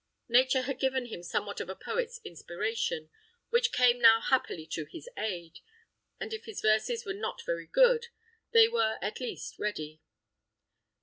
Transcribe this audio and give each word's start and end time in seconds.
Nature 0.29 0.63
had 0.63 0.79
given 0.79 1.05
him 1.05 1.21
somewhat 1.21 1.59
of 1.61 1.69
a 1.69 1.75
poet's 1.75 2.19
inspiration, 2.23 3.11
which 3.51 3.71
came 3.71 3.99
now 3.99 4.19
happily 4.19 4.65
to 4.65 4.85
his 4.85 5.07
aid, 5.15 5.59
and 6.19 6.33
if 6.33 6.45
his 6.45 6.59
verses 6.59 7.05
were 7.05 7.13
not 7.13 7.43
very 7.45 7.67
good, 7.67 8.07
they 8.51 8.67
were 8.67 8.97
at 9.03 9.19
least 9.19 9.59
ready. 9.59 10.01